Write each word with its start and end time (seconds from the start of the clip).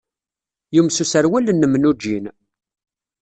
Yumes 0.75 0.97
userwal-nnem 1.03 1.73
n 1.77 1.89
ujean. 1.91 2.25